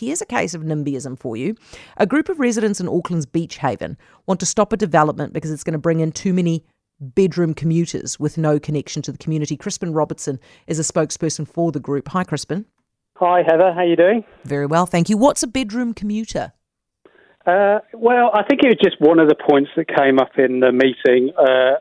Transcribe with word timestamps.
here's 0.00 0.20
a 0.20 0.26
case 0.26 0.54
of 0.54 0.62
NIMBYism 0.62 1.18
for 1.18 1.36
you. 1.36 1.54
A 1.96 2.06
group 2.06 2.28
of 2.28 2.40
residents 2.40 2.80
in 2.80 2.88
Auckland's 2.88 3.26
Beach 3.26 3.58
Haven 3.58 3.96
want 4.26 4.40
to 4.40 4.46
stop 4.46 4.72
a 4.72 4.76
development 4.76 5.32
because 5.32 5.50
it's 5.50 5.64
going 5.64 5.72
to 5.72 5.78
bring 5.78 6.00
in 6.00 6.12
too 6.12 6.32
many 6.32 6.64
bedroom 7.00 7.54
commuters 7.54 8.20
with 8.20 8.36
no 8.36 8.58
connection 8.58 9.02
to 9.02 9.12
the 9.12 9.18
community. 9.18 9.56
Crispin 9.56 9.92
Robertson 9.92 10.38
is 10.66 10.78
a 10.78 10.82
spokesperson 10.82 11.46
for 11.46 11.72
the 11.72 11.80
group. 11.80 12.08
Hi, 12.08 12.24
Crispin. 12.24 12.66
Hi, 13.16 13.42
Heather. 13.46 13.72
How 13.72 13.80
are 13.80 13.86
you 13.86 13.96
doing? 13.96 14.24
Very 14.44 14.66
well, 14.66 14.86
thank 14.86 15.08
you. 15.08 15.16
What's 15.16 15.42
a 15.42 15.46
bedroom 15.46 15.94
commuter? 15.94 16.52
Uh, 17.46 17.80
well, 17.94 18.30
I 18.34 18.42
think 18.44 18.62
it 18.62 18.68
was 18.68 18.78
just 18.82 18.96
one 19.00 19.18
of 19.18 19.28
the 19.28 19.34
points 19.34 19.70
that 19.76 19.88
came 19.88 20.18
up 20.18 20.32
in 20.36 20.60
the 20.60 20.72
meeting, 20.72 21.32
uh, 21.38 21.42
uh, 21.42 21.76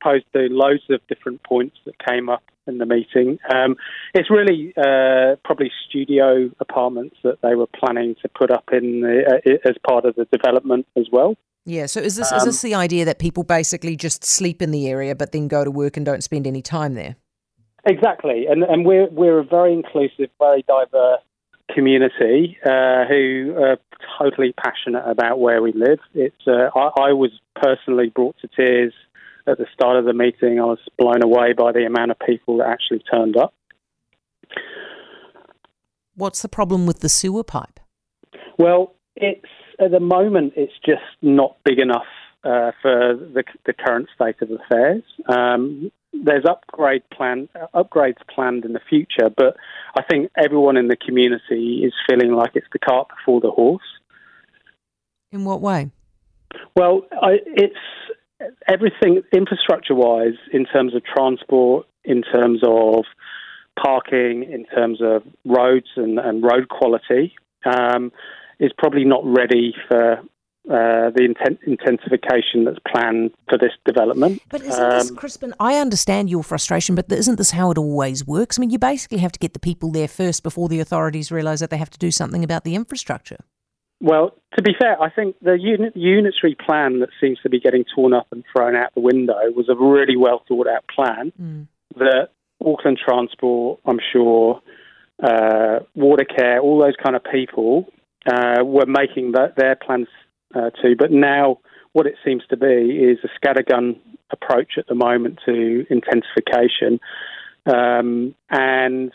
opposed 0.00 0.24
to 0.32 0.48
loads 0.50 0.82
of 0.90 1.00
different 1.08 1.42
points 1.42 1.76
that 1.84 1.94
came 1.98 2.28
up 2.28 2.42
in 2.66 2.78
the 2.78 2.86
meeting. 2.86 3.38
Um, 3.52 3.76
it's 4.14 4.30
really 4.30 4.72
uh, 4.76 5.36
probably 5.44 5.70
studio 5.88 6.50
apartments 6.60 7.16
that 7.24 7.38
they 7.42 7.54
were 7.54 7.66
planning 7.66 8.14
to 8.22 8.28
put 8.28 8.50
up 8.50 8.64
in 8.72 9.00
the, 9.00 9.40
uh, 9.44 9.68
as 9.68 9.76
part 9.86 10.04
of 10.04 10.14
the 10.14 10.26
development 10.26 10.86
as 10.96 11.06
well. 11.10 11.34
Yeah. 11.66 11.86
So 11.86 12.00
is 12.00 12.16
this 12.16 12.32
um, 12.32 12.38
is 12.38 12.44
this 12.44 12.62
the 12.62 12.74
idea 12.74 13.04
that 13.04 13.18
people 13.18 13.42
basically 13.42 13.96
just 13.96 14.24
sleep 14.24 14.62
in 14.62 14.70
the 14.70 14.88
area 14.88 15.14
but 15.14 15.32
then 15.32 15.46
go 15.46 15.62
to 15.62 15.70
work 15.70 15.96
and 15.96 16.06
don't 16.06 16.24
spend 16.24 16.46
any 16.46 16.62
time 16.62 16.94
there? 16.94 17.16
Exactly, 17.84 18.46
and 18.46 18.62
and 18.62 18.84
we're 18.84 19.08
we're 19.10 19.38
a 19.38 19.44
very 19.44 19.72
inclusive, 19.72 20.30
very 20.38 20.64
diverse 20.66 21.20
community 21.74 22.58
uh, 22.64 23.04
who 23.06 23.54
are 23.56 23.78
totally 24.18 24.52
passionate 24.52 25.04
about 25.06 25.38
where 25.38 25.62
we 25.62 25.72
live. 25.72 25.98
It's 26.14 26.46
uh, 26.46 26.70
I, 26.74 27.08
I 27.08 27.12
was 27.12 27.30
personally 27.54 28.08
brought 28.08 28.36
to 28.40 28.48
tears 28.48 28.92
at 29.50 29.58
the 29.58 29.66
start 29.72 29.96
of 29.96 30.04
the 30.04 30.12
meeting. 30.12 30.60
I 30.60 30.64
was 30.64 30.78
blown 30.98 31.22
away 31.22 31.52
by 31.52 31.72
the 31.72 31.84
amount 31.84 32.10
of 32.10 32.18
people 32.24 32.58
that 32.58 32.68
actually 32.68 33.02
turned 33.10 33.36
up. 33.36 33.52
What's 36.14 36.42
the 36.42 36.48
problem 36.48 36.86
with 36.86 37.00
the 37.00 37.08
sewer 37.08 37.44
pipe? 37.44 37.80
Well, 38.58 38.94
it's 39.16 39.44
at 39.78 39.90
the 39.90 40.00
moment 40.00 40.54
it's 40.56 40.72
just 40.84 41.02
not 41.22 41.56
big 41.64 41.78
enough 41.78 42.06
uh, 42.44 42.72
for 42.82 43.16
the, 43.16 43.44
the, 43.66 43.72
current 43.72 44.08
state 44.14 44.36
of 44.40 44.50
affairs. 44.50 45.02
Um, 45.28 45.90
there's 46.12 46.44
upgrade 46.48 47.02
plan 47.10 47.48
upgrades 47.74 48.16
planned 48.34 48.64
in 48.64 48.72
the 48.72 48.80
future, 48.88 49.30
but 49.34 49.56
I 49.96 50.02
think 50.02 50.30
everyone 50.42 50.76
in 50.76 50.88
the 50.88 50.96
community 50.96 51.82
is 51.84 51.92
feeling 52.08 52.32
like 52.32 52.52
it's 52.54 52.66
the 52.72 52.78
cart 52.78 53.08
before 53.08 53.40
the 53.40 53.50
horse. 53.50 53.82
In 55.32 55.44
what 55.44 55.60
way? 55.60 55.90
Well, 56.74 57.02
I, 57.12 57.36
it's 57.46 57.76
everything 58.68 59.22
infrastructure 59.32 59.94
wise 59.94 60.38
in 60.52 60.64
terms 60.66 60.94
of 60.94 61.02
transport, 61.04 61.86
in 62.04 62.22
terms 62.22 62.60
of 62.66 63.04
parking, 63.82 64.44
in 64.50 64.64
terms 64.66 65.00
of 65.02 65.22
roads 65.44 65.88
and, 65.96 66.18
and 66.18 66.42
road 66.42 66.68
quality, 66.68 67.34
um, 67.64 68.12
is 68.58 68.72
probably 68.76 69.04
not 69.04 69.22
ready 69.24 69.74
for 69.88 70.20
uh, 70.68 71.10
the 71.16 71.24
intent, 71.24 71.58
intensification 71.66 72.64
that's 72.64 72.78
planned 72.86 73.30
for 73.48 73.58
this 73.58 73.72
development. 73.86 74.42
But 74.50 74.62
isn't 74.62 74.82
um, 74.82 74.98
this, 74.98 75.10
Crispin, 75.12 75.54
I 75.58 75.76
understand 75.76 76.28
your 76.28 76.42
frustration, 76.42 76.94
but 76.94 77.10
isn't 77.10 77.36
this 77.36 77.52
how 77.52 77.70
it 77.70 77.78
always 77.78 78.26
works? 78.26 78.58
I 78.58 78.60
mean, 78.60 78.70
you 78.70 78.78
basically 78.78 79.18
have 79.18 79.32
to 79.32 79.38
get 79.38 79.54
the 79.54 79.58
people 79.58 79.90
there 79.90 80.08
first 80.08 80.42
before 80.42 80.68
the 80.68 80.80
authorities 80.80 81.32
realise 81.32 81.60
that 81.60 81.70
they 81.70 81.78
have 81.78 81.90
to 81.90 81.98
do 81.98 82.10
something 82.10 82.44
about 82.44 82.64
the 82.64 82.74
infrastructure. 82.74 83.38
Well, 84.00 84.34
to 84.56 84.62
be 84.62 84.72
fair, 84.78 85.00
I 85.00 85.10
think 85.10 85.36
the 85.42 85.58
unit, 85.58 85.94
unitary 85.94 86.54
plan 86.54 87.00
that 87.00 87.10
seems 87.20 87.38
to 87.42 87.50
be 87.50 87.60
getting 87.60 87.84
torn 87.94 88.14
up 88.14 88.28
and 88.32 88.44
thrown 88.50 88.74
out 88.74 88.94
the 88.94 89.00
window 89.00 89.38
was 89.54 89.68
a 89.68 89.76
really 89.76 90.16
well 90.16 90.42
thought 90.48 90.66
out 90.66 90.84
plan 90.88 91.32
mm. 91.40 91.66
that 91.96 92.28
Auckland 92.64 92.98
Transport, 93.04 93.80
I'm 93.84 93.98
sure, 94.12 94.62
uh, 95.22 95.80
Watercare, 95.96 96.62
all 96.62 96.80
those 96.80 96.96
kind 97.02 97.14
of 97.14 97.22
people 97.30 97.92
uh, 98.26 98.64
were 98.64 98.86
making 98.86 99.32
the, 99.32 99.52
their 99.56 99.76
plans 99.76 100.08
uh, 100.54 100.70
to. 100.82 100.96
But 100.98 101.10
now, 101.10 101.58
what 101.92 102.06
it 102.06 102.14
seems 102.24 102.42
to 102.50 102.56
be 102.56 102.66
is 102.66 103.18
a 103.24 103.46
scattergun 103.46 103.98
approach 104.30 104.72
at 104.78 104.86
the 104.86 104.94
moment 104.94 105.40
to 105.44 105.86
intensification. 105.90 107.00
Um, 107.66 108.34
and 108.48 109.12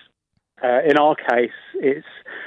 uh, 0.64 0.82
in 0.88 0.98
our 0.98 1.16
case, 1.16 1.52
it's 1.76 2.06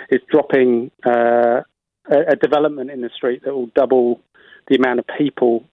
it's 0.09 0.25
dropping 0.31 0.91
uh, 1.05 1.62
a, 2.10 2.32
a, 2.32 2.36
development 2.36 2.91
in 2.91 3.00
the 3.00 3.10
street 3.14 3.42
that 3.44 3.54
will 3.54 3.70
double 3.74 4.20
the 4.69 4.76
amount 4.76 4.98
of 4.98 5.06
people 5.19 5.64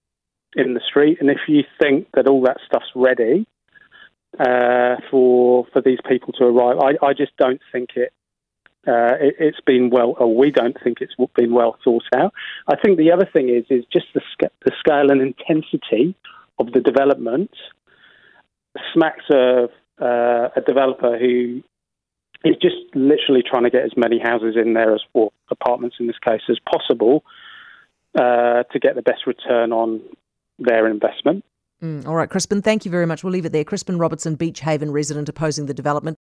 in 0.55 0.73
the 0.73 0.81
street. 0.87 1.17
And 1.19 1.29
if 1.29 1.39
you 1.47 1.63
think 1.79 2.07
that 2.13 2.27
all 2.27 2.41
that 2.43 2.57
stuff's 2.65 2.91
ready 2.95 3.45
uh, 4.39 4.95
for 5.09 5.65
for 5.71 5.81
these 5.81 5.99
people 6.07 6.33
to 6.33 6.45
arrive, 6.45 6.77
I, 6.79 7.05
I 7.05 7.13
just 7.13 7.35
don't 7.37 7.61
think 7.71 7.91
it 7.95 8.13
uh, 8.87 9.17
it, 9.19 9.35
has 9.39 9.55
been 9.65 9.89
well, 9.89 10.15
or 10.19 10.35
we 10.35 10.51
don't 10.51 10.77
think 10.83 10.99
it's 11.01 11.15
been 11.35 11.53
well 11.53 11.77
thought 11.83 12.03
out. 12.15 12.33
I 12.67 12.75
think 12.75 12.97
the 12.97 13.11
other 13.11 13.27
thing 13.31 13.49
is 13.49 13.65
is 13.69 13.85
just 13.91 14.07
the, 14.13 14.21
the 14.63 14.71
scale 14.79 15.11
and 15.11 15.21
intensity 15.21 16.15
of 16.59 16.71
the 16.71 16.81
development 16.81 17.51
smacks 18.93 19.25
of 19.29 19.69
uh, 20.01 20.49
a 20.55 20.61
developer 20.65 21.17
who 21.17 21.63
is 22.45 22.55
just 22.61 22.75
literally 22.93 23.43
trying 23.45 23.63
to 23.63 23.69
get 23.69 23.83
as 23.83 23.91
many 23.97 24.19
houses 24.19 24.55
in 24.55 24.73
there 24.73 24.93
as, 24.93 25.01
or 25.13 25.31
apartments 25.49 25.97
in 25.99 26.07
this 26.07 26.19
case, 26.23 26.41
as 26.49 26.57
possible 26.71 27.23
uh, 28.17 28.63
to 28.71 28.79
get 28.79 28.95
the 28.95 29.01
best 29.01 29.27
return 29.27 29.73
on 29.73 30.01
their 30.59 30.87
investment. 30.87 31.43
Mm, 31.83 32.07
all 32.07 32.15
right, 32.15 32.29
Crispin, 32.29 32.61
thank 32.61 32.85
you 32.85 32.91
very 32.91 33.05
much. 33.05 33.23
We'll 33.23 33.33
leave 33.33 33.45
it 33.45 33.51
there. 33.51 33.65
Crispin 33.65 33.97
Robertson, 33.97 34.35
Beach 34.35 34.61
Haven 34.61 34.91
resident 34.91 35.27
opposing 35.27 35.65
the 35.65 35.73
development. 35.73 36.13